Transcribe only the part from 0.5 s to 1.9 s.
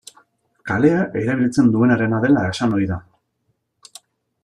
Kalea erabiltzen